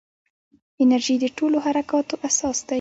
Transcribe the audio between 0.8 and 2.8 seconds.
انرژي د ټولو حرکاتو اساس دی.